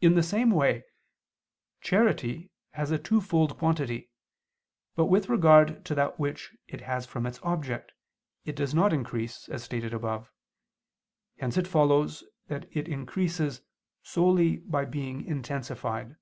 [0.00, 0.82] In the same way
[1.80, 4.10] charity has a twofold quantity;
[4.96, 7.92] but with regard to that which it has from its object,
[8.44, 10.32] it does not increase, as stated above:
[11.38, 13.62] hence it follows that it increases
[14.02, 16.16] solely by being intensified.